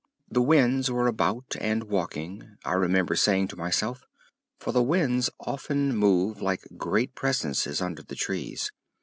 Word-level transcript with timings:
The 0.31 0.41
winds 0.41 0.89
were 0.89 1.05
about 1.05 1.55
and 1.59 1.83
walking, 1.83 2.57
I 2.65 2.73
remember 2.73 3.15
saying 3.15 3.49
to 3.49 3.55
myself, 3.55 4.07
for 4.57 4.71
the 4.71 4.81
winds 4.81 5.29
often 5.39 5.95
move 5.95 6.41
like 6.41 6.65
great 6.75 7.13
presences 7.13 7.83
under 7.83 8.01
the 8.01 8.15
trees. 8.15 8.71